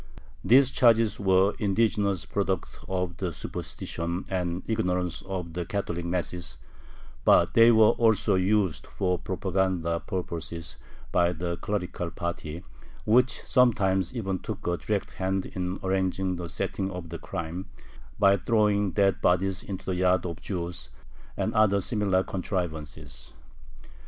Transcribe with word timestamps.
These 0.43 0.71
charges 0.71 1.19
were 1.19 1.51
the 1.51 1.63
indigenous 1.63 2.25
product 2.25 2.83
of 2.89 3.17
the 3.17 3.31
superstition 3.31 4.25
and 4.29 4.63
ignorance 4.65 5.21
of 5.21 5.53
the 5.53 5.63
Catholic 5.63 6.07
masses, 6.07 6.57
but 7.23 7.53
they 7.53 7.69
were 7.71 7.91
also 7.91 8.33
used 8.33 8.87
for 8.87 9.19
propaganda 9.19 9.99
purposes 9.99 10.77
by 11.11 11.33
the 11.33 11.57
clerical 11.57 12.09
party, 12.09 12.63
which 13.05 13.43
sometimes 13.43 14.15
even 14.15 14.39
took 14.39 14.65
a 14.65 14.75
direct 14.75 15.11
hand 15.11 15.45
in 15.45 15.77
arranging 15.83 16.35
the 16.35 16.49
setting 16.49 16.89
of 16.89 17.09
the 17.09 17.19
crime, 17.19 17.67
by 18.17 18.37
throwing 18.37 18.93
dead 18.93 19.21
bodies 19.21 19.61
into 19.61 19.85
the 19.85 19.95
yards 19.95 20.25
of 20.25 20.41
Jews, 20.41 20.89
and 21.37 21.53
other 21.53 21.79
similar 21.79 22.23
contrivances. 22.23 23.33